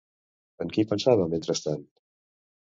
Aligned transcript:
En 0.65 0.71
qui 0.77 0.85
pensava 0.95 1.29
mentrestant? 1.35 1.87